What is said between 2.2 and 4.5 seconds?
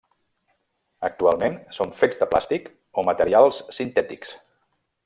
de plàstic o materials sintètics.